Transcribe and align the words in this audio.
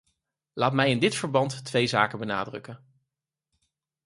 Laat 0.53 0.73
mij 0.73 0.89
in 0.89 0.99
dit 0.99 1.15
verband 1.15 1.65
twee 1.65 1.87
zaken 1.87 2.19
benadrukken. 2.19 2.85